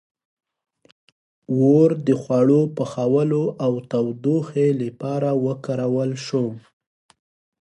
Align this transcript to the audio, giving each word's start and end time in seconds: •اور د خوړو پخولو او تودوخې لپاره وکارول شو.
•اور 1.57 1.89
د 2.07 2.09
خوړو 2.21 2.61
پخولو 2.77 3.43
او 3.65 3.73
تودوخې 3.89 4.67
لپاره 4.83 5.29
وکارول 5.45 6.11
شو. 6.25 6.45